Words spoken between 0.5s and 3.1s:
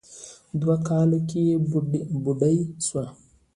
دوو کالو کې بوډۍ سوه.